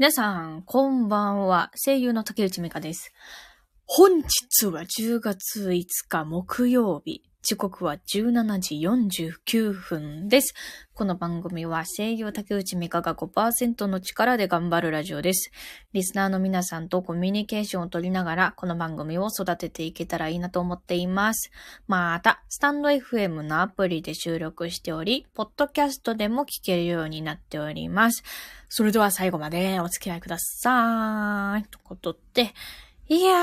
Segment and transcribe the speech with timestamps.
[0.00, 1.70] 皆さん、こんばんは。
[1.76, 3.12] 声優の竹内美香です。
[3.84, 7.29] 本日は10月5日木曜日。
[7.42, 8.74] 時刻は17時
[9.24, 10.52] 49分です。
[10.92, 15.50] この番組は声優竹内美香が5%の力で頑張るラジオです。
[15.94, 21.50] リスナーの皆さんとコミュニケーションを取りながら、この番組を育てていけたらいいなと思っています。
[21.88, 28.22] また、スタンド FM のアプリで収録しており、ポッドキャストでも聞けるようになっております。
[28.68, 31.64] それでは最後までお付き合いください。
[31.70, 32.52] ということで、
[33.08, 33.34] いやー、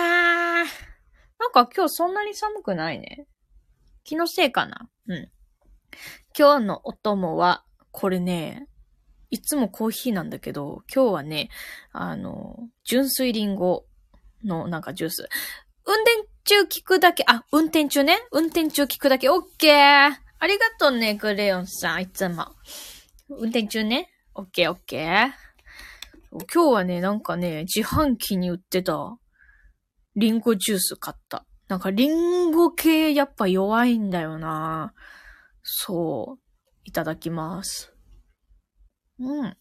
[1.40, 3.26] なんか今日そんなに寒くないね。
[4.08, 4.90] 気のせいかな？
[5.10, 5.30] うん。
[6.36, 8.70] 今日のお供は、これね、
[9.30, 11.50] いつもコーヒーなんだけど、今日はね、
[11.92, 13.86] あの、純粋リンゴ
[14.46, 15.28] のなんかジュース。
[15.86, 18.18] 運転中聞くだけ、あ、運転中ね？
[18.32, 20.10] 運転中聞くだけ、オッケー。
[20.40, 22.46] ありがとうね、クレヨンさん、いつも。
[23.28, 24.10] 運転中ね？
[24.36, 25.32] オッケーオッケー。
[26.32, 29.18] 今日はね、なんかね、自販機に売ってた、
[30.16, 31.46] リンゴジュース買った。
[31.68, 34.94] なんかリンゴ系やっぱ弱いんだよな
[35.64, 36.48] そう。
[36.86, 37.94] いただきます。
[39.20, 39.58] うん。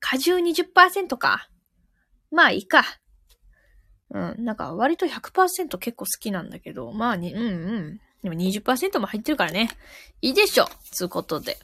[0.00, 1.50] 果汁20%か。
[2.30, 2.84] まあいいか。
[4.10, 4.44] うん。
[4.44, 8.00] なんか割と100%結構好きなんだけど、まあに、うんうん。
[8.22, 9.68] でも20%も入ってるからね。
[10.22, 10.68] いいでしょ。
[10.92, 11.58] つうことで。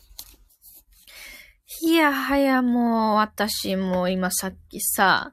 [1.81, 5.33] いやはやもう、私も今さっきさ、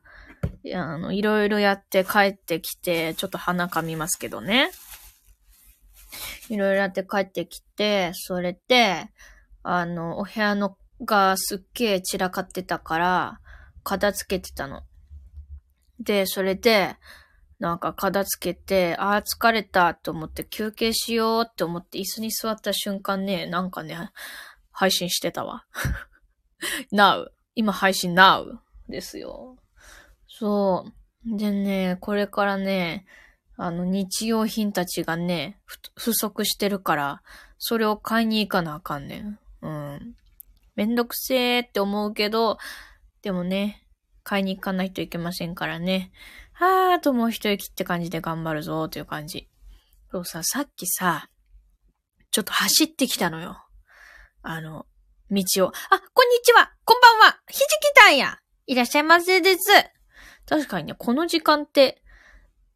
[0.74, 4.72] あの、いろいろやって帰ってきて、ちょっと鼻噛みますけどね。
[6.50, 9.10] いろいろやって帰ってきて、それで、
[9.64, 13.40] あの、お部屋のがすっげえ散らかってたから、
[13.84, 14.84] 片付けてたの。
[16.00, 16.96] で、それで、
[17.60, 24.12] なんか片付けて、ああ、疲れたと思って休憩しようって思って椅子に座った瞬間ね、なんかね、
[24.72, 25.66] 配信してたわ。
[26.92, 27.28] now.
[27.56, 29.58] 今配信 now ですよ。
[30.40, 30.86] そ
[31.28, 31.38] う。
[31.38, 33.06] でね、これからね、
[33.58, 35.60] あの、日用品たちがね、
[35.98, 37.22] 不足してるから、
[37.58, 39.40] それを買いに行かなあかんねん。
[39.62, 40.16] うん。
[40.78, 42.58] めんどくせーって思うけど、
[43.22, 43.84] でもね、
[44.24, 46.14] 買いに行かないといけませんからね。
[46.54, 49.50] はーあともう一息って感じで頑張るぞーという感じ。
[50.10, 51.30] そうさ、さっきさ、
[52.32, 53.62] ちょっと走ってきたのよ。
[54.42, 54.86] あの、
[55.30, 55.68] 道を。
[55.68, 59.99] あ、こんにちはこんばんはひじきたんやいらっしゃいませです
[60.50, 62.02] 確かにね、この時間って、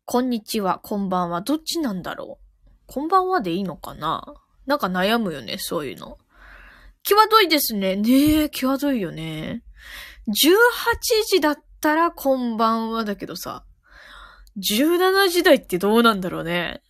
[0.05, 2.69] こんにちは、こんばんは、どっちなんだろう？
[2.85, 4.35] こんばんはでいいのかな？
[4.67, 6.19] なんか悩むよね、そういうの。
[7.01, 7.95] 際どいですね。
[7.95, 9.63] ねえ、際どいよね。
[10.27, 10.33] 18
[11.27, 13.65] 時だったらこんばんはだけどさ、
[14.57, 16.83] 17時台ってどうなんだろうね。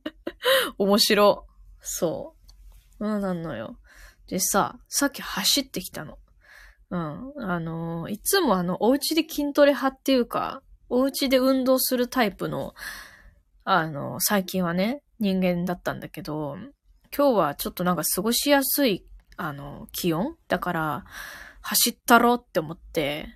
[0.76, 1.46] 面白。
[1.80, 2.36] そ
[3.00, 3.04] う。
[3.04, 3.78] そうなのよ。
[4.28, 6.18] でさ、さっき走ってきたの。
[6.90, 7.32] うん。
[7.38, 12.74] あのいつもあの、お家で筋トレ派っていうか、お家で運動するタイプの、
[13.64, 16.56] あの最近はね、人間だったんだけど、
[17.16, 19.04] 今日はちょっとなんか過ごしやすい、
[19.36, 20.36] あの気温？
[20.48, 21.04] だから、
[21.62, 23.28] 走ったろって思って、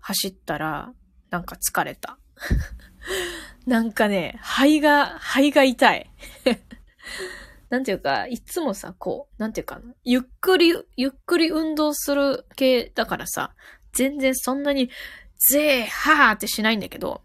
[0.00, 0.92] 走ったら、
[1.30, 2.18] なんか疲れた。
[3.66, 6.10] なんかね、肺が、肺が痛い。
[7.68, 13.54] なんていうか、いつもさ、こう、なんていうか、ゆっくり、ゆっくり運動する系だからさ、
[13.92, 14.90] 全然そんなに、
[15.50, 17.22] ぜーはーってしないんだけど、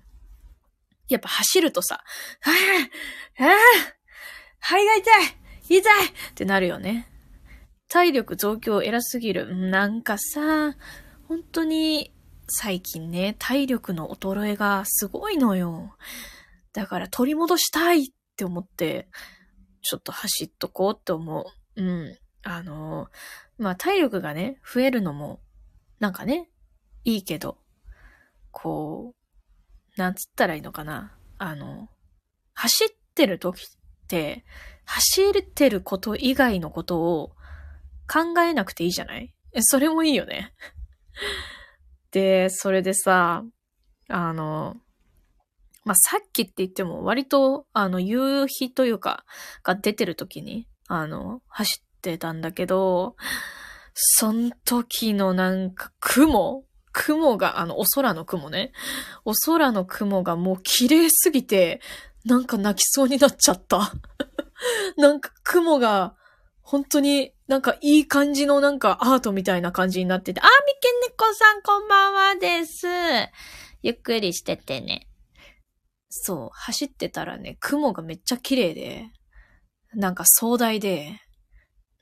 [1.07, 2.03] やっぱ走るとさ、
[2.41, 3.55] はぁ、はぁ、
[4.59, 7.07] 肺が痛い痛いってなるよね。
[7.87, 9.55] 体力増強偉すぎる。
[9.55, 10.75] なんかさ、
[11.27, 12.13] 本当に、
[12.47, 15.95] 最近ね、体力の衰えがすごいのよ。
[16.73, 19.07] だから取り戻したいって思って、
[19.81, 21.81] ちょっと走っとこうって思う。
[21.81, 22.17] うん。
[22.43, 23.09] あの
[23.59, 25.39] まあ、体力がね、増えるのも、
[25.99, 26.49] なんかね、
[27.03, 27.57] いいけど、
[28.51, 29.13] こ
[29.97, 31.15] う、なんつったらいいのかな。
[31.37, 31.89] あの、
[32.53, 34.43] 走ってる時って、
[34.85, 37.35] 走ってること以外のことを
[38.11, 39.33] 考えなくていいじゃない？
[39.53, 40.53] えそれもいいよね。
[42.11, 43.43] で、それでさ、
[44.09, 44.77] あの、
[45.83, 49.25] まあ、さっきって言っても割と、あの、夕日というか、
[49.63, 53.15] が出てる時に、あの、走ってたんだけど、
[53.93, 56.63] そん時のなんか雲
[56.93, 58.71] 雲が、あの、お空の雲ね。
[59.25, 61.81] お空の雲がもう綺麗すぎて、
[62.25, 63.93] なんか泣きそうになっちゃった。
[64.97, 66.15] なんか雲が、
[66.61, 72.87] 本当になんかいい感じのなんかアートみたいな感じになってて、あ、みけねこさんこんばんはです。
[73.81, 75.07] ゆっくりしててね。
[76.13, 79.09] そう、走ってたらね、雲がめっちゃ綺麗で、
[79.93, 81.17] なんか壮大で、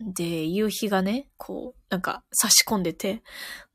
[0.01, 3.21] で、夕日がね、こう、なんか差し込んでて、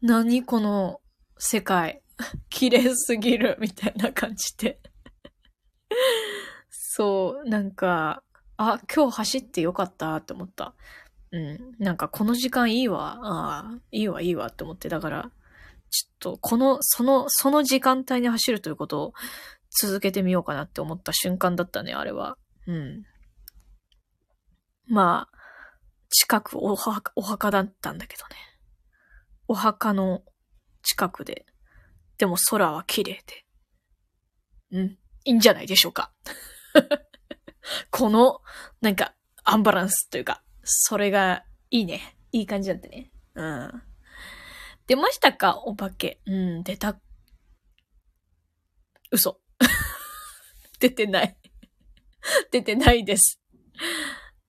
[0.03, 1.01] 何この
[1.39, 2.03] 世界。
[2.49, 4.81] 綺麗すぎる、みたいな感じで。
[6.71, 8.23] そう、なんか、
[8.57, 10.75] あ、今日走ってよかったって思った。
[11.31, 11.75] うん。
[11.79, 13.19] なんかこの時間いいわ。
[13.23, 14.89] ああ、いいわ、いいわって思って。
[14.89, 15.31] だから、
[15.91, 19.13] ちょっと、この、その、その時間帯に走るということを
[19.81, 22.37] 続けてみようかなって思った瞬間だったね、あれは。
[22.67, 23.05] うん。
[24.87, 25.39] まあ、
[26.11, 28.37] 近くお墓、お墓だったんだけどね。
[29.49, 30.23] お墓の
[30.83, 31.45] 近くで、
[32.19, 33.45] でも空は綺麗で。
[34.71, 36.13] うん、いいんじゃないでしょうか。
[37.91, 38.41] この、
[38.81, 42.17] なんか、アンバランスというか、それがいいね。
[42.33, 43.11] いい感じだったね。
[43.35, 43.83] うん。
[44.87, 45.59] 出ましたか？
[45.59, 46.21] お化け。
[46.27, 46.99] うん、出た。
[49.11, 49.41] 嘘。
[50.81, 51.37] 出てない。
[52.51, 53.41] 出てないです。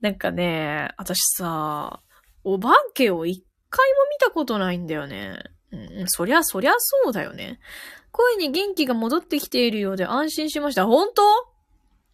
[0.01, 2.01] なんかね、私さ、
[2.43, 5.39] お化けを一回も見たことないんだよね。
[5.71, 7.59] うん、そりゃ、そりゃそうだよね。
[8.11, 10.85] 声に元気が戻ってきているようで安心しました。
[10.85, 11.21] 本当？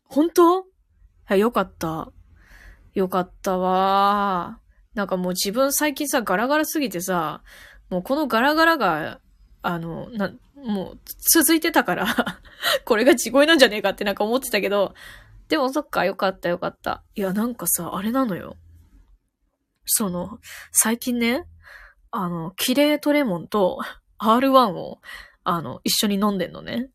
[0.05, 0.65] 本当？
[1.35, 2.11] いよかった。
[2.93, 4.59] よかったわ
[4.95, 7.43] なんかもう自分最近さ、ガラガラすぎてさ、
[7.89, 9.19] もうこのガラガラが、
[9.61, 10.31] あの、な、
[10.63, 10.99] もう
[11.33, 12.15] 続いてたから
[12.85, 14.93] これが地声なんじゃねえかってなんか思ってたけど、
[15.47, 17.03] でもそっか、よかったよかった。
[17.15, 18.55] いや、なんかさ、あれなのよ。
[19.85, 20.39] その、
[20.71, 21.45] 最近ね、
[22.11, 23.79] あの、キレートレモンと
[24.19, 25.01] R1 を、
[25.43, 26.89] あの、一緒に飲んでんのね。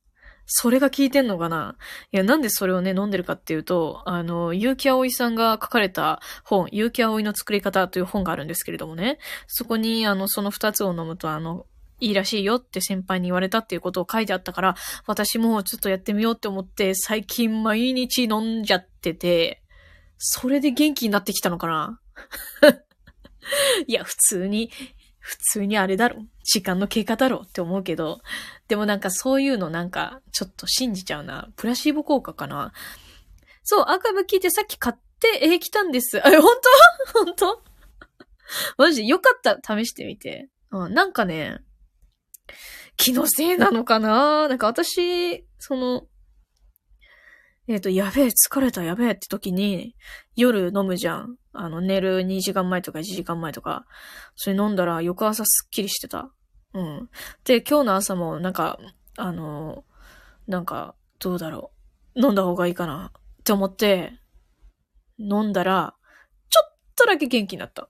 [0.46, 1.76] それが効いてんのかな
[2.12, 11.66] いや、なんでそれをね、飲んでるかっていうと、あの、結城葵さんが書かれた本、結城葵の作り方という本があるんですけれどもね、そこに、あの、その二つを飲むと、あの、
[12.00, 14.76] いいらしいよって先輩に言われたっていうことを書いてあったから、
[15.06, 19.62] 私もちょっとやってみようって思って、最近毎日飲んじゃってて、
[20.18, 22.00] それで元気になってきたのかな？
[23.86, 24.70] いや、普通に、
[25.20, 26.24] 普通にあれだろ。
[26.44, 28.20] 時間の経過だろって思うけど、
[28.68, 31.48] でもなんかそういうのなんかちょっと信じちゃうな。
[31.56, 32.72] プラシーボ効果かな。
[33.64, 36.18] そう、アーカイブ聞いてさっき買って、えー、来たんです。
[36.18, 36.42] え、本
[37.14, 37.24] 当？
[37.24, 37.64] 本当？
[38.78, 39.58] マジでよかった。
[39.76, 40.48] 試してみて。
[40.70, 41.58] うん、なんかね、
[42.96, 44.48] 気のせいなのかな？
[44.48, 46.06] なんか私、その、
[47.68, 49.96] えっ、ー、と、やべえ、疲れた、やべえって時に、
[50.36, 51.36] 夜飲むじゃん。
[51.52, 53.86] あの、寝る2時間前とか1時間前とか。
[54.36, 56.30] それ飲んだら、翌朝すっきりしてた。
[56.74, 57.10] うん。
[57.44, 58.78] で、今日の朝も、なんか、
[59.16, 59.84] あの、
[60.46, 61.72] なんか、どうだろ
[62.14, 62.20] う。
[62.20, 64.12] 飲んだ方がいいかなって思って、
[65.18, 65.96] 飲んだら、
[66.50, 67.88] ちょっとだけ元気になった。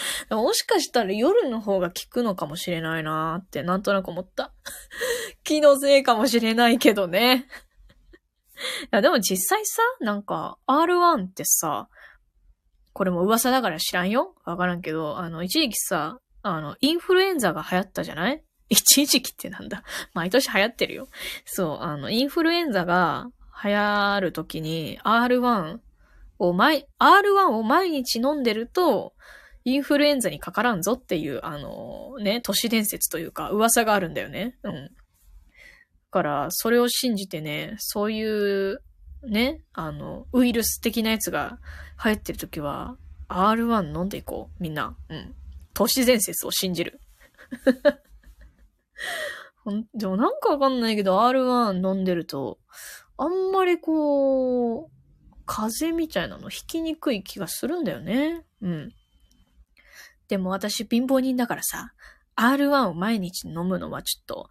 [0.30, 4.52] もしかしたら夜の方が効くのかもしれないなーってなんとなく思った。
[5.44, 7.46] 気のせいかもしれないけどね。
[8.84, 11.88] いや、でも実際さ、なんか R1 ってさ、
[12.92, 18.42] これも噂だから知らんよわからんけど、あの、一時期さ、あの、インフルエンザが流行ったじゃない？
[18.68, 19.82] 一時期ってなんだ？
[20.14, 21.08] 毎年流行ってるよ。
[21.44, 23.28] そう、あの、インフルエンザが
[23.62, 25.78] 流行る時に R1
[26.38, 29.14] を毎、R1 を毎日飲んでると、
[29.66, 34.56] インフルエンザにかからんぞっていう、あの、ね、都市伝説というか、噂があるんだよね。
[34.62, 34.72] うん。
[34.72, 34.90] だ
[36.12, 38.80] から、それを信じてね、そういう、
[39.24, 41.58] ね、あの、ウイルス的なやつが
[42.02, 42.96] 流行ってる時は、
[43.28, 44.96] R1 飲んでいこう、みんな。
[45.08, 45.34] うん。
[45.74, 47.00] 都市伝説を信じる。
[49.94, 52.60] でもなんかわかんないけど、R1 飲んでると、
[53.16, 54.90] あんまりこう、
[55.44, 58.44] 風邪みたいなの引きにくい気がするんだよね。
[58.62, 58.94] うん。
[60.28, 61.92] でも私貧乏人だからさ、
[62.36, 64.48] R1 を毎日飲むのはちょっと、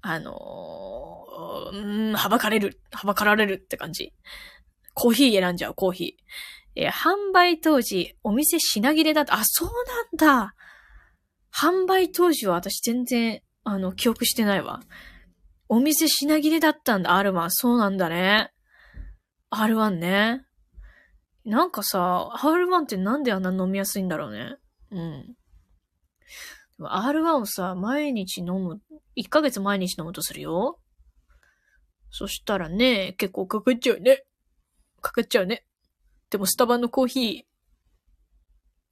[0.00, 4.12] あのー、うん、はばかれる、はばかられるって感じ。
[4.94, 6.82] コーヒー選んじゃう、コーヒー。
[6.86, 9.34] え、販売当時、お店品切れだった。
[9.34, 10.54] あ、そうなんだ。
[11.52, 14.80] 販売当時は私全然、あの、記憶してないわ。
[15.68, 17.46] お店品切れだったんだ、R1。
[17.50, 18.52] そうなんだね。
[19.50, 20.44] R1 ね。
[21.44, 24.56] なんかさ、R1 ってなんであんな飲みやすいんだろうね。
[24.90, 25.36] うん。
[26.80, 28.80] R1 をさ、毎日飲む、
[29.16, 30.78] 1ヶ月毎日飲むとするよ。
[32.10, 34.24] そしたらね、結構かかっちゃうね。
[35.00, 35.64] かかっちゃうね。
[36.30, 37.46] でもスタバのコーヒ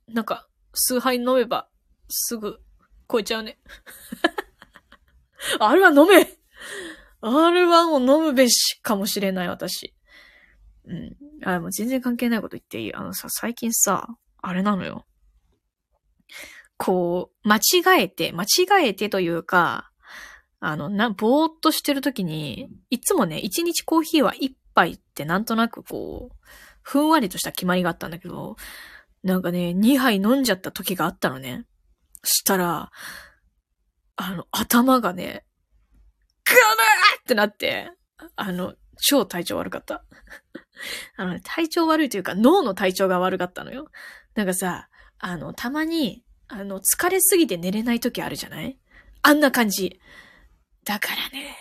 [0.09, 1.69] ー、なんか、数杯飲めば、
[2.09, 2.61] すぐ、
[3.11, 3.59] 超えちゃうね。
[5.61, 6.29] R1 飲め
[7.23, 9.95] !R1 を飲むべしかもしれない、私。
[10.85, 11.17] うん。
[11.45, 14.07] あ、もう全然関係ないこと言っていいあのさ、最近さ、
[14.43, 15.07] あれなのよ。
[16.77, 19.91] こう、間違えて、間違えてというか、
[20.61, 26.37] あの、な、ぼーっとしてるときに、いつもね、一日コーヒーは一杯ってなんとなくこう、
[26.83, 28.57] ふんわりとした決まりがあったんだけど、
[29.23, 31.65] なんかね、二杯飲んじゃった時があったのね。
[32.23, 32.91] したら、
[34.17, 35.45] あの、頭がね、
[36.45, 37.91] ぐるーってなって、
[38.37, 40.05] あの、超体調悪かった。
[41.17, 43.91] あの、体調悪いというか脳の体調が悪かったのよ。
[44.35, 44.89] なんかさ、
[45.19, 48.79] あの、たまに、あの、疲れすぎて寝れない時あるじゃない？
[49.23, 50.01] あんな感じ。
[50.85, 51.57] だからね、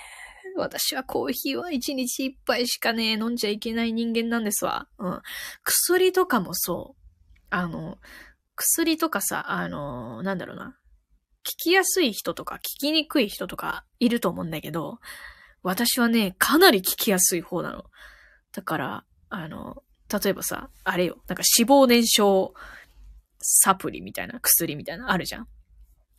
[0.56, 4.88] 私はコーヒーは一日一杯しかね、飲んじゃいけない人間なんですわ。
[5.00, 5.22] うん。
[5.64, 7.02] 薬とかもそう。
[7.50, 7.98] あの、
[8.56, 10.78] 薬とかさ、あの、なんだろうな。
[11.44, 15.00] 聞きやすい人とか聞きにくい人とかいると思うんだけど、
[15.62, 17.86] 私はね、かなり聞きやすい方なの。
[18.52, 22.54] だから、あの、例えばさ、あれよ、なんか脂肪燃焼
[23.48, 25.48] サプリみたいな薬みたいなあるじゃん。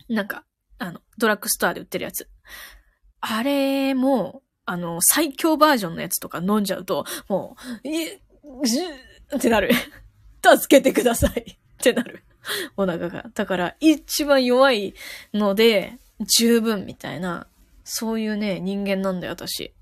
[0.08, 0.44] なんか、
[0.78, 2.28] あの、ドラッグストアで売ってるやつ。
[3.20, 8.20] あれも、あの、最強バージョンのやつとか飲んじゃうと、もう、え、
[8.64, 9.70] じゅってなる。
[10.42, 12.22] 助けてくださいってなる。
[12.76, 13.26] お腹が。
[13.34, 14.94] だから、一番弱い
[15.34, 17.48] ので、十分みたいな、
[17.82, 19.74] そういうね、人間なんだよ、私。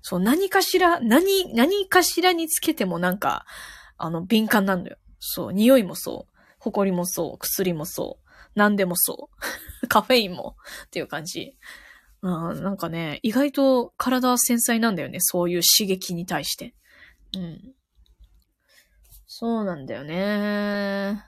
[0.00, 3.46] そう、何かしら、何、何かしらにつけてもなんか、
[3.96, 4.96] あの、敏感なんだよ。
[5.20, 6.31] そう、匂いもそう。
[6.70, 7.38] 埃もそう。
[7.38, 8.30] 薬もそう。
[8.54, 9.30] 何でもそ
[9.82, 9.88] う。
[9.88, 10.56] カフェインも。
[10.86, 11.56] っていう感じ。
[12.22, 15.18] うん、なんかね、意外と体は繊細なんだよね。
[15.20, 16.74] そういう刺激に対して。
[17.36, 17.74] うん。
[19.26, 21.24] そうなんだよね。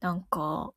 [0.00, 0.72] なんか、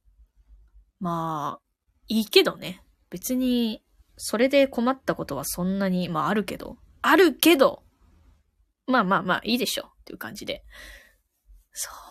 [1.00, 1.62] まあ、
[2.08, 2.84] いいけどね。
[3.10, 3.84] 別に、
[4.18, 7.84] それで困ったことはそんなに、まああるけど、あるけど、
[8.86, 10.65] まあまあまあいいでしょっていう感じで。
[11.72, 12.09] そう。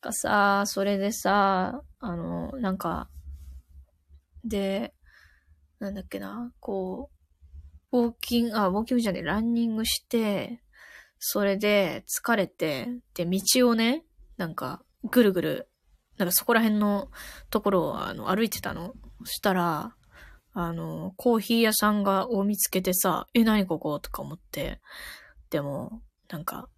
[0.00, 3.08] なんかさ、それでさ、あの、なんか、
[4.44, 4.94] で、
[5.80, 7.10] なんだっけな、こ
[7.90, 10.62] う、ウォーキング、あ、ウォーキングじゃねえ、ランニングして、
[11.18, 14.04] それで疲れて、で、道をね、
[14.36, 15.68] なんか、ぐるぐる、
[16.16, 17.10] なんかそこら辺の
[17.50, 18.94] ところをあの歩いてたの。
[19.24, 19.96] そしたら、
[20.52, 24.80] あの、コーヒー屋さんがを見つけてさ、え、何こことか思って。
[25.50, 26.68] でも、なんか、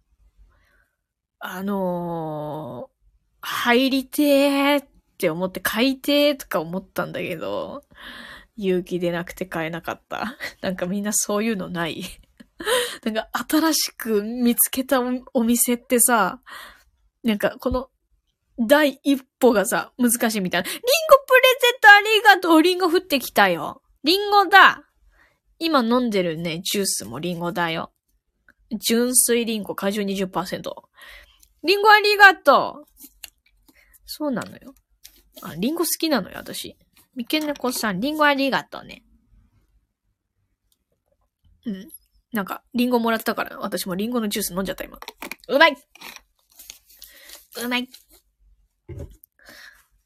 [1.39, 3.00] あのー、
[3.41, 7.83] 入りてーって思って買いてーとか思ったんだけど、
[8.57, 10.37] 勇気出なくて買えなかった。
[10.61, 12.03] なんかみんなそういうのない
[13.03, 15.01] なんか新しく見つけた
[15.33, 16.41] お店ってさ、
[17.23, 17.89] なんかこの
[18.59, 20.69] 第一歩がさ、難しいみたいな。
[20.69, 20.81] リンゴ
[21.27, 24.83] プレゼントありがとうリンゴ降ってきたよリンゴだ
[25.59, 27.91] 今飲んでるね、ジュースもリンゴだよ。
[28.79, 30.61] 純粋リンゴ果汁20%。
[31.63, 33.10] リンゴありがとう
[34.13, 34.73] そうなのよ。
[35.41, 36.77] あ、リンゴ好きなのよ、私。
[37.15, 39.03] みけねこさん、リンゴありがとうね。
[41.65, 41.87] うん。
[42.33, 44.99] なんか、リンゴもらったから、私もリンゴのジュース飲んじゃった、今。
[45.47, 45.77] うまい
[47.63, 47.89] うまい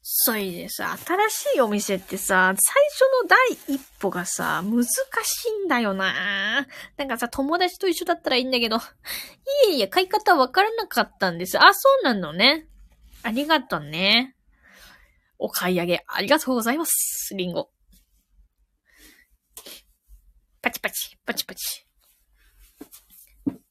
[0.02, 3.28] それでさ、新しいお店ってさ、最初の
[3.66, 4.88] 第一歩がさ、難し
[5.62, 8.80] いんだよななんかさ、友達と一緒だったらいいんだけど、い
[9.70, 11.58] えいえ、買い方わからなかったんです。
[11.58, 12.68] あ、そうなのね。
[13.26, 14.36] ありがとうね。
[15.36, 17.34] お買い上げ、ありがとうございます。
[17.34, 17.70] リンゴ。
[20.62, 21.88] パチパチ、パチパチ。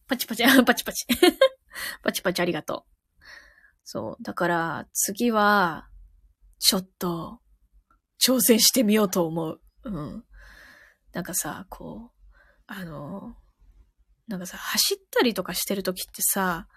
[0.07, 1.05] パチパチ、パチパチ。
[2.03, 3.23] パチパチありがとう。
[3.85, 4.23] そう。
[4.23, 5.87] だから、次は、
[6.59, 7.39] ちょっと、
[8.21, 9.61] 挑戦してみようと思う。
[9.85, 10.25] うん。
[11.13, 12.31] なんかさ、こう、
[12.67, 13.37] あの、
[14.27, 16.67] なんかさ、走ったりとかしてるときってさ、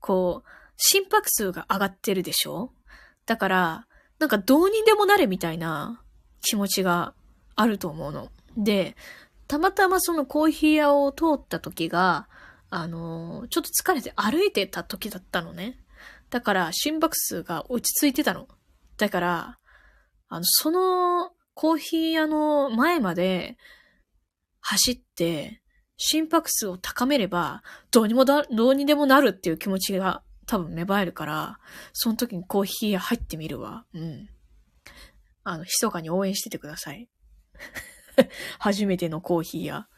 [0.00, 2.72] こう、心拍数が上がってるでしょ？
[3.24, 3.86] だから、
[4.18, 6.02] なんかどうにでもなれみたいな
[6.42, 7.14] 気持ちが
[7.54, 8.30] あると思うの。
[8.56, 8.96] で、
[9.48, 12.28] たまたまそのコーヒー屋を通った時が、
[12.70, 15.78] あの、ちょっと疲れて歩いてた時だったのね。
[16.30, 18.48] だから心拍数が落ち着いてたの。
[18.96, 19.58] だから、
[20.28, 23.56] あの、そのコーヒー屋の前まで
[24.60, 25.62] 走って、
[25.96, 31.58] 心拍数を高めれば、どうにもだ、どうにでもなるっていう気持ちが多分芽生えるから、
[31.92, 33.84] その時にコーヒー屋入ってみるわ。
[33.92, 34.28] うん。
[35.44, 37.08] あの、密かに応援しててください。
[38.58, 39.88] 初めてのコーヒー屋。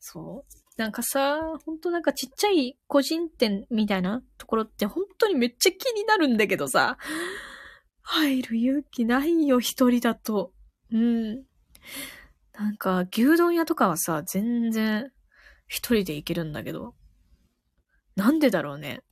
[0.00, 0.80] そう。
[0.80, 6.98] なんかさ、ほんとなんかちっちゃい個人店みたいなところって本当にめっちゃ気になるんだけどさ、
[8.02, 10.52] 入る勇気ないよ、一人だと。
[10.92, 11.44] うん。
[12.52, 15.10] なんか、牛丼屋とかはさ、全然
[15.66, 16.94] 一人で行けるんだけど。
[18.14, 19.02] なんでだろうね。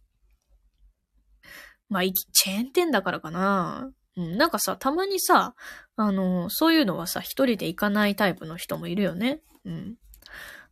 [1.89, 3.91] まあ、チェーン店だからかな。
[4.17, 5.55] うん、なんかさ、たまにさ、
[5.97, 9.43] あの、そういうのはさ、一人で行かないタイプの人もいるよね。
[9.65, 9.97] うん。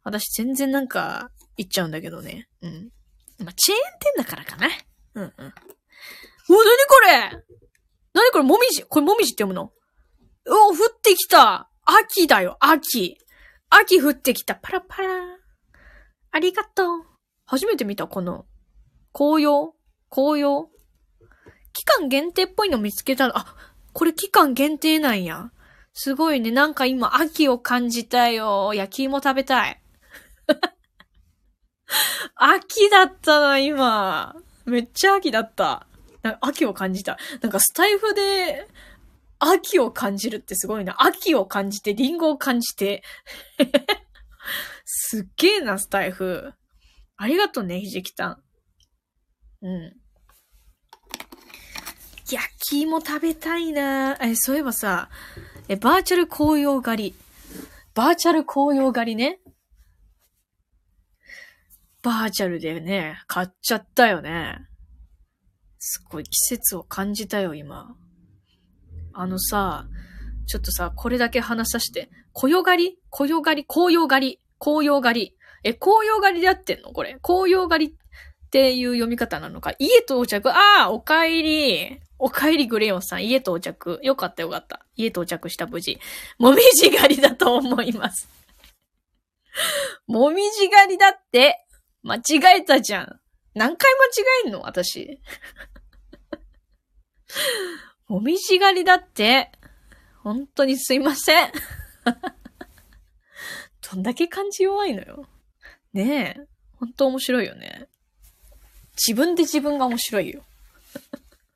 [0.04, 2.48] 私全然なんか、行っちゃうんだけどね。
[2.62, 2.90] うん。
[3.38, 3.80] まあ、チェーン
[4.16, 4.68] 店だからかな。
[5.14, 5.30] うんうん。
[5.30, 5.56] うわ、なに
[6.88, 7.10] これ？
[8.14, 8.44] なにこれ？
[8.44, 8.84] もみじ？
[8.84, 9.72] これもみじって読むの？
[10.48, 13.16] お、降ってきた秋だよ、秋。
[13.70, 14.54] 秋降ってきた。
[14.54, 15.38] パラパラ。
[16.30, 17.04] ありがとう。
[17.44, 18.46] 初めて見た、この、
[19.12, 19.72] 紅葉？
[20.10, 20.68] 紅葉？
[21.72, 23.56] 期間限定っぽいの見つけたら、あ、
[23.92, 25.50] これ期間限定なんや。
[25.94, 26.50] すごいね。
[26.50, 28.72] なんか今、秋を感じたよ。
[28.74, 29.82] 焼き芋食べたい。
[32.36, 34.34] 秋だったな、今。
[34.64, 35.86] めっちゃ秋だった。
[36.40, 37.18] 秋を感じた。
[37.40, 38.68] なんかスタイフで、
[39.38, 41.02] 秋を感じるってすごいな。
[41.02, 43.02] 秋を感じて、リンゴを感じて。
[44.84, 46.52] すっげえな、スタイフ。
[47.16, 48.42] ありがとうね、ひじきたん。
[49.62, 50.01] うん。
[52.32, 55.10] 焼き芋食べたいなえ、そういえばさ、
[55.68, 57.14] え、バーチャル紅葉狩り。
[57.94, 59.38] バーチャル紅葉狩りね。
[62.02, 64.58] バーチャルでね、買っちゃったよね。
[65.78, 67.94] すごい季節を感じたよ、今。
[69.12, 69.86] あのさ、
[70.46, 72.10] ちょっとさ、これだけ話さして。
[72.32, 72.98] 小夜狩り？
[73.10, 73.66] 小夜狩り？
[73.66, 74.40] 紅葉狩り？
[74.58, 75.36] 紅葉狩り。
[75.64, 76.92] え、紅葉狩りで合ってんの？
[76.92, 77.18] これ。
[77.22, 77.96] 紅葉狩りっ
[78.50, 79.74] ていう読み方なのか。
[79.78, 80.50] 家到着？
[80.50, 82.00] ああ、お帰り。
[82.24, 83.26] お帰りグレヨンさん。
[83.26, 83.98] 家到着。
[84.04, 84.86] よかったよかった。
[84.94, 85.98] 家到着した無事。
[86.38, 88.28] もみじ狩りだと思います。
[90.06, 91.66] もみじ狩りだって。
[92.02, 93.20] 間違えたじゃん。
[93.54, 94.10] 何回間違
[94.46, 94.60] えんの？
[94.60, 95.18] 私。
[98.06, 99.50] もみじ狩りだって。
[100.22, 101.50] 本当にすいません。
[103.90, 105.26] どんだけ感じ弱いのよ。
[105.92, 106.46] ねえ。
[106.78, 107.88] 本当面白いよね。
[108.94, 110.44] 自分で自分が面白いよ。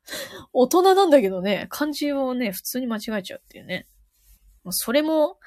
[0.53, 3.87] 大人なんだけどね、漢字をね、普通に間違えちゃうっていうね。
[4.69, 5.37] それも、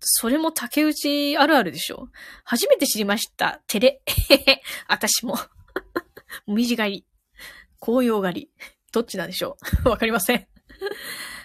[0.00, 2.08] それも竹内あるあるでしょ。
[2.44, 3.60] 初めて知りました。
[3.66, 4.00] 照れ。
[4.06, 5.36] へへ私も。
[6.46, 7.06] もみじ狩り。
[7.80, 8.50] 紅葉狩り。
[8.92, 10.46] どっちなんでしょう わかりません。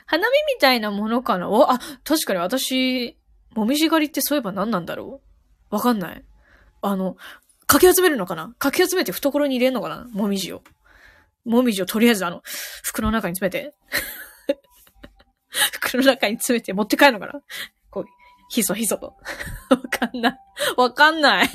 [0.05, 3.17] 花見みたいなものかなお、あ、確かに私、
[3.55, 5.21] もみじ狩りってそういえば何なんだろ
[5.71, 6.25] うわかんない。
[6.81, 7.17] あの、
[7.65, 10.63] かき集めるのかなかき集めて懐に入れるのかなもみじを。
[11.45, 12.41] もみじをとりあえずあの、
[12.83, 13.75] 袋の中に詰めて。
[15.73, 17.41] 袋の中に詰めて持って帰るのかな
[17.89, 18.05] こう、
[18.49, 19.15] ひそひそと。
[19.69, 20.39] わかんない。
[20.77, 21.49] わかんない。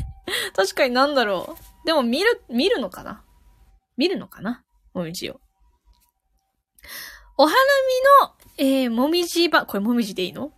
[0.55, 1.87] 確かになんだろう。
[1.87, 3.25] でも見る、見るのかな
[3.97, 5.41] 見るのかなもみじを。
[7.37, 7.57] お花
[8.59, 10.53] 見の、えー、もみじば、これもみじでいいの？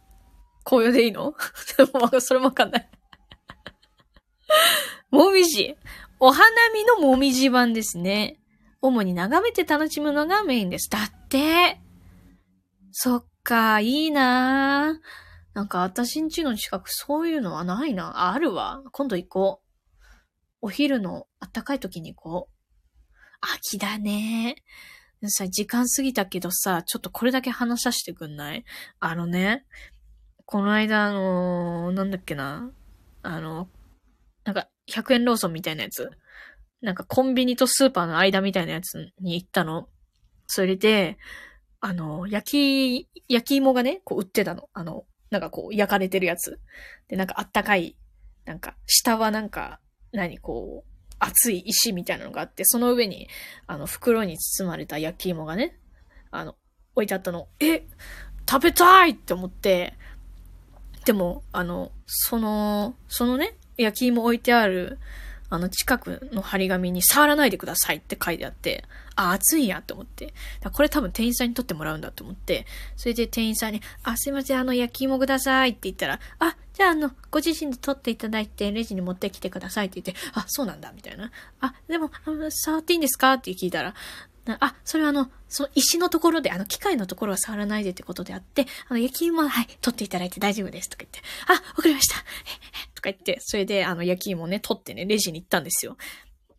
[0.64, 1.34] 紅葉でいいの？
[2.20, 2.90] それもわかんない。
[5.10, 5.76] もみじ。
[6.18, 8.39] お花見のもみじ版ですね。
[8.82, 10.88] 主に眺めて楽しむのがメインです。
[10.90, 11.80] だって。
[12.92, 15.20] そっか、いいなぁ
[15.54, 18.32] なんか私んちの近くそういうのはないな。
[18.32, 18.82] あるわ。
[18.92, 19.66] 今度行こう。
[20.62, 22.54] お昼の暖かい時に行こう。
[23.40, 24.56] 秋だね。
[25.28, 28.64] さ、時間過ぎたけどさ、ちょっとこれだけ話させてくんない？
[29.00, 29.66] あのね、
[30.46, 32.70] この間、あのー、なんだっけな。
[33.22, 33.68] あの、
[34.44, 36.10] なんか、100円ローソンみたいなやつ。
[36.80, 39.88] なんかコンビニとスーパーの間みたいなやつに行ったの。
[40.46, 41.18] それで、
[41.80, 44.68] あの、焼き、焼き芋がね、こう売ってたの。
[44.72, 46.60] あの、なんかこう焼かれてるやつ。
[47.08, 47.96] で、なんかあったかい、
[48.44, 49.80] なんか、下はなんか、
[50.12, 53.28] 何こう、熱い石みたいなのがあって、その上に、
[53.66, 55.78] あの、袋に包まれた焼き芋がね、
[56.30, 56.56] あの、
[56.94, 57.48] 置いてあったの。
[57.60, 57.86] え
[58.48, 59.94] 食べたいって思って、
[61.04, 64.98] でも、あの、その、そのね、焼き芋置いてある、
[65.50, 68.84] あの、近くの張り紙に触らないでくださいって書いてあって、
[69.16, 70.32] あ、暑いやと思って。
[70.72, 81.32] これ多分店員さんに取ってもらうんだと思って、それで店員さんに、あ、すいません、あの、焼き芋くださいって言ったら、あ、じゃあ、あの、ご自身で取っていただいて、レジに持ってきてくださいって言って、あ、そうなんだ、みたいな。
[81.60, 82.10] あ、でも、
[82.50, 83.34] 触っていいんですか？
[83.34, 83.94] って聞いたら、
[84.46, 92.16] あ、それはあの、その石のところで、あの、機械のところは触らないでってことであって、あの、焼き芋は、はい、取っていただいて大丈夫ですとか言って、あ、わかりました。
[92.94, 95.96] とか言って、それで、あの、焼き芋ね、取ってね、レジに行ったんですよ。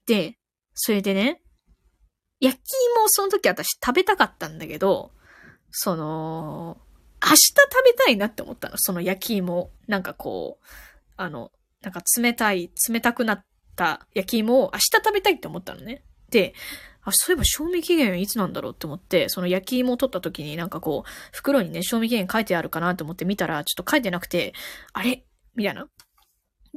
[0.06, 0.38] で、
[0.74, 1.42] それでね、
[2.40, 2.60] 焼き
[2.96, 5.12] 芋をその時私食べたかったんだけど、
[5.72, 6.78] その、
[7.24, 9.70] 明日食べたいなって思ったの、その焼き芋。
[9.88, 10.66] なんかこう、
[11.18, 16.04] あの、なんか冷たい、冷たくなった焼き芋を明日食べたいって思ったのね。
[16.30, 16.54] で、
[17.04, 24.54] あ、そういえば賞味期限いつなんだろうって思って、その焼き芋を取った時になんかこう、袋にね、賞味期限書いてあるかなって思って見たら、ちょっと書いてなくて、
[24.94, 25.24] あれ？
[25.56, 25.88] みたいな。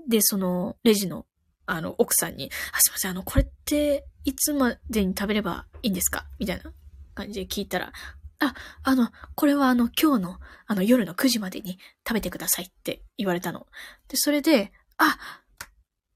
[0.08, 1.26] で、その、レジの、
[1.66, 6.26] あの、奥さんに、あ、すいません、あの、これって、いつまでに食べればいいんですか？
[6.38, 6.72] みたいな
[7.14, 7.92] 感じで聞いたら、
[8.40, 13.66] あ、あの、これはあの、今日の、あの、夜の9時までに食べてくださいって言われたの。
[14.08, 15.16] で、それで、あ、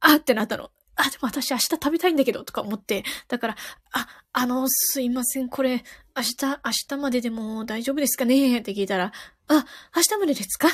[0.01, 0.71] あってなったの。
[1.01, 3.57] あ、でも私明日食べたいんだけど、とか思って、だから、
[3.93, 5.85] あ、あの、すいません、これ、
[6.17, 6.59] 明日、明
[6.89, 8.59] 日まででも大丈夫ですかね？
[8.59, 9.13] って聞いたら、
[9.47, 10.69] あ、明日までですか？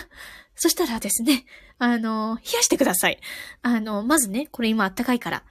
[0.54, 1.44] そしたらですね、
[1.78, 3.20] あの、冷やしてください。
[3.60, 5.44] あの、まずね、これ今あったかいから、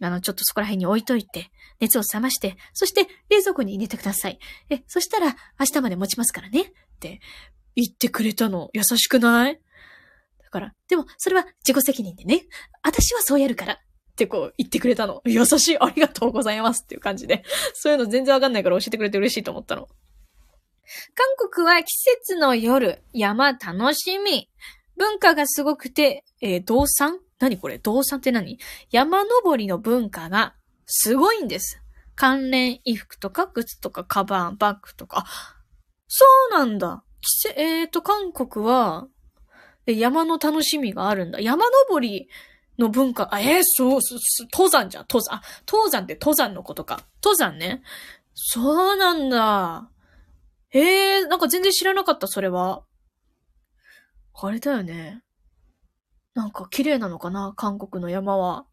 [0.00, 4.38] あの、ちょっとそこら辺に置いといて、熱を冷まして、そして冷蔵庫に入れてください。
[4.70, 6.62] え、そしたら明日まで持ちますからね？
[6.62, 6.64] っ
[7.00, 7.20] て
[7.74, 8.70] 言ってくれたの。
[8.72, 9.60] 優しくない？
[10.42, 12.46] だから、でも、それは自己責任でね。
[12.82, 13.80] 私はそうやるから。
[14.16, 15.20] ってこう言ってくれたの。
[15.26, 15.78] 優しい。
[15.78, 17.44] ありがとうございますっていう感じで。
[17.74, 19.88] そういうの全然わかんないから教えてくれて嬉しいと思ったの。
[21.14, 21.86] 韓国は季
[22.22, 24.48] 節の夜、山楽しみ。
[24.96, 27.18] 文化がすごくて、えー、動産？
[27.38, 27.76] 何これ？
[27.76, 28.58] 動産って何？
[28.90, 30.54] 山登りの文化が
[30.86, 31.82] すごいんです。
[32.14, 35.26] 関連衣服とか靴とかカバン、バッグとか。
[36.08, 37.04] そうなんだ。
[37.54, 39.08] えっ、ー、と、韓国は、
[39.86, 41.40] 山の楽しみがあるんだ。
[41.40, 42.28] 山登り
[42.78, 44.00] の文化、あ、えー、そう、
[44.52, 45.36] 登山じゃん、登山。
[45.36, 47.00] あ登山って登山のことか。
[47.22, 47.82] 登山ね。
[48.34, 49.90] そうなんだ。
[50.72, 52.82] ええー、なんか全然知らなかった、それは。
[54.34, 55.22] あれだよね。
[56.34, 58.66] なんか綺麗なのかな韓国の山は。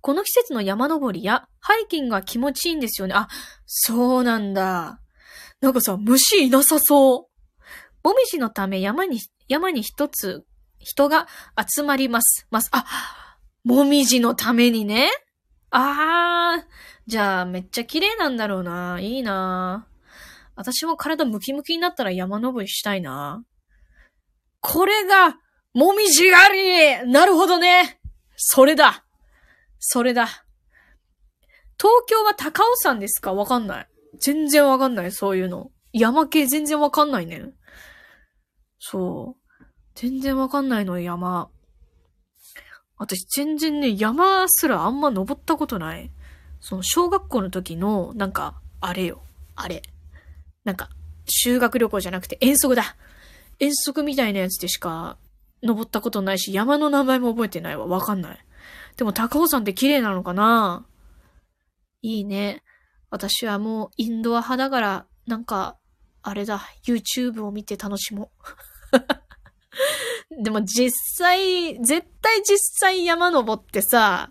[0.00, 3.14] この季節の山登りやハイキングが気持ちいいんですよね。
[3.16, 3.26] あ、
[3.66, 5.00] そうなんだ。
[5.60, 7.28] なんかさ、虫いなさそ
[8.04, 8.06] う。
[8.06, 10.44] もみじのため山に、山に一つ
[10.78, 12.46] 人が集まります。
[12.50, 12.68] ます。
[12.72, 12.84] あ、
[13.64, 15.10] もみじのためにね。
[15.70, 16.64] あー、
[17.06, 19.00] じゃあめっちゃ綺麗なんだろうな。
[19.00, 19.88] いいな。
[20.54, 23.44] 私も体ムキムキになったら山登りしたいな。
[24.60, 25.36] これが、
[25.74, 28.00] もみじ狩りなるほどね
[28.36, 29.04] それだ
[29.78, 30.26] それだ。
[31.78, 33.34] 東京は高尾山ですか？
[33.34, 33.88] わかんない。
[34.18, 35.70] 全然わかんない、そういうの。
[35.92, 37.42] 山系全然わかんないね。
[38.78, 39.45] そう。
[39.96, 41.48] 全然わかんないの、山。
[42.98, 46.10] 私全然ね、山すらあんま登ったことない。
[46.60, 49.22] その小学校の時の、なんか、あれよ。
[49.54, 49.82] あれ。
[50.64, 50.90] なんか、
[51.28, 52.96] 修学旅行じゃなくて遠足だ。
[53.58, 55.16] 遠足みたいなやつでしか
[55.62, 57.86] 登ったことないし、山の名前も覚えてないわ。
[57.86, 58.38] わかんない。
[58.96, 60.86] でも高尾山って綺麗なのかな？
[62.02, 62.62] いいね。
[63.10, 65.78] 私はもうインドア派だから、なんか、
[66.22, 68.30] あれだ、YouTube を見て楽しも
[68.92, 68.96] う。
[70.42, 74.30] でも実際、絶対実際山登ってさ、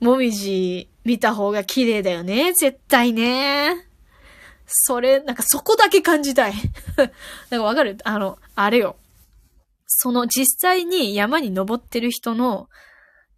[0.00, 2.52] もみじ見た方が綺麗だよね。
[2.52, 3.86] 絶対ね。
[4.66, 6.54] それ、なんかそこだけ感じたい。
[7.50, 7.98] なんかわかる？
[8.04, 8.96] あの、あれよ。
[9.86, 12.68] その実際に山に登ってる人の、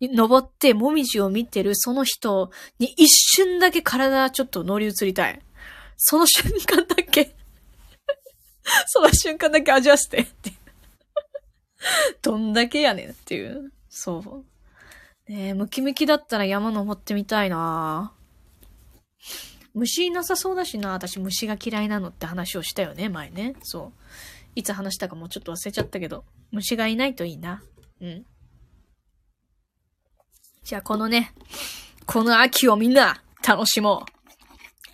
[0.01, 5.41] 登ってもみじを見てるその人に一瞬だけ体ちょっと乗り移りたい。
[5.97, 7.35] その瞬間だけ
[8.87, 10.53] その瞬間だけ味わせてって
[12.22, 13.72] どんだけやねんっていう。
[13.88, 14.44] そ
[15.29, 15.33] う。
[15.33, 18.12] ねえ、ムキムキだったら山登ってみたいな
[19.75, 23.55] 虫いなさそうだしな、私虫が嫌いなのって話をしたよね、前ね。
[23.62, 23.92] そう。
[24.55, 27.62] いつ話したかもうちょっと忘れちゃったけど、虫がいないといいな。
[28.01, 28.25] うん。
[30.64, 31.35] じゃあこのね、
[32.07, 34.12] この秋をみんな楽しもう。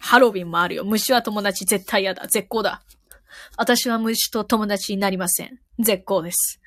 [0.01, 0.85] ハロウィンもあるよ。
[0.85, 2.27] 虫は友達絶対嫌だ。
[2.27, 2.83] 絶好だ。
[3.57, 5.61] 私は虫と友達になりません。
[5.83, 6.61] 絶好です。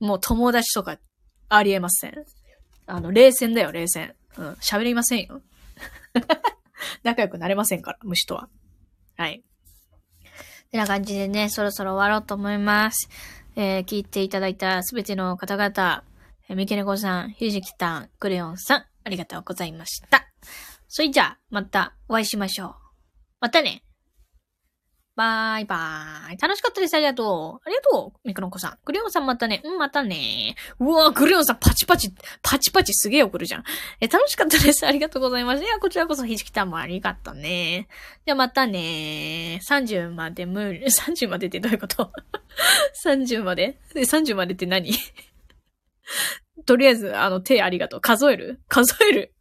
[0.00, 0.98] もう友達とか
[1.48, 2.14] ありえません。
[2.86, 4.14] あの、冷戦だよ、冷戦。
[4.36, 5.42] うん、喋りませんよ。
[7.02, 8.48] 仲良くなれませんから、虫とは。
[9.16, 9.42] はい。
[10.70, 13.08] てな感じでね、そろそろ終わろうと思います。
[13.56, 16.04] えー、聞いていただいたすべての方々、
[16.48, 20.28] えー、ミケネコさん、ひじきたん、クレヨンさん、ありがとうございました。
[20.88, 22.74] それじゃあ、またお会いしましょう。
[23.40, 23.82] またね。
[25.18, 26.38] バイバーイ。
[26.38, 26.94] 楽しかったです。
[26.94, 27.66] ありがとう。
[27.66, 28.28] ありがとう。
[28.28, 28.78] ミクロンコさん。
[28.84, 29.60] クレヨンさんまたね。
[29.64, 30.54] うん、またね。
[30.78, 33.64] うわー、クレヨンさんパチパチ、パチパチすげえ送るじゃん。
[34.00, 34.86] え、楽しかったです。
[34.86, 35.64] ありがとうございます。
[35.64, 37.88] いや、こちらこそひじきたんもありがとうね。
[38.26, 39.58] じゃあまたね。
[39.68, 40.84] 30まで無理。
[40.86, 42.12] 30までってどういうこと
[43.04, 43.76] ?30 まで？
[43.96, 44.92] え、30までって何？
[46.64, 48.00] とりあえず、あの、手ありがとう。
[48.00, 48.60] 数える？
[48.68, 49.34] 数える？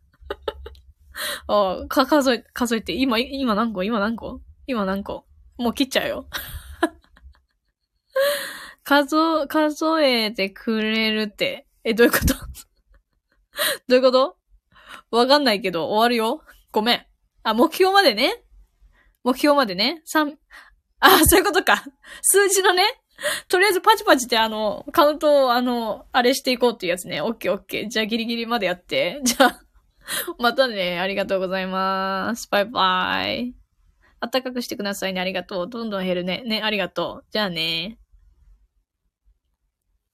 [1.45, 2.93] あか、数え、数えて。
[2.93, 3.83] 今、今何個？
[3.83, 4.41] 今何個？
[4.65, 5.26] 今何個？
[5.57, 6.27] もう切っちゃうよ。
[8.83, 11.67] 数、数えてくれるって。
[11.83, 12.33] え、どういうこと？
[13.87, 14.37] どういうこと？
[15.11, 16.41] わかんないけど、終わるよ。
[16.71, 17.05] ごめん。
[17.43, 18.43] あ、目標までね。
[19.23, 20.01] 目標までね。
[20.05, 20.37] 三、
[20.99, 21.83] あ、そういうことか。
[22.21, 22.83] 数字のね。
[23.47, 27.19] とりあえずパチパチってあの、カウントをあの、あれしていこうっていうやつね。
[27.21, 27.89] オッケーオッケー。
[27.89, 29.19] じゃあギリギリまでやって。
[29.23, 29.61] じゃあ、
[30.39, 30.99] またね。
[30.99, 32.47] ありがとうございます。
[32.49, 33.66] バイバイ。
[34.19, 35.21] あったかくしてくださいね。
[35.21, 35.69] ありがとう。
[35.69, 36.43] どんどん減るね。
[36.45, 37.25] ね、ありがとう。
[37.31, 37.99] じゃあね。